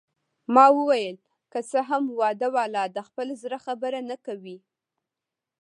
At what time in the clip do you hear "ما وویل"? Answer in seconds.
0.53-1.15